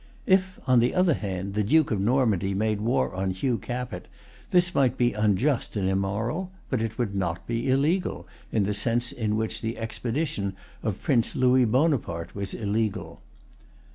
If, 0.25 0.59
on 0.65 0.79
the 0.79 0.95
other 0.95 1.13
hand, 1.13 1.53
the 1.53 1.61
Duke 1.61 1.91
of 1.91 1.99
Normandy[Pg 1.99 2.55
181] 2.55 2.57
made 2.57 2.81
war 2.81 3.13
on 3.13 3.29
Hugh 3.29 3.59
Capet, 3.59 4.07
this 4.49 4.73
might 4.73 4.97
be 4.97 5.13
unjust 5.13 5.75
and 5.77 5.87
immoral; 5.87 6.51
but 6.71 6.81
it 6.81 6.97
would 6.97 7.13
not 7.13 7.45
be 7.45 7.69
illegal, 7.69 8.27
in 8.51 8.63
the 8.63 8.73
sense 8.73 9.11
in 9.11 9.37
which 9.37 9.61
the 9.61 9.77
expedition 9.77 10.55
of 10.81 11.03
Prince 11.03 11.35
Louis 11.35 11.65
Bonaparte 11.65 12.33
was 12.33 12.55
illegal. 12.55 13.21